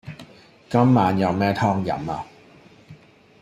[0.67, 2.25] 今晚有咩湯飲呀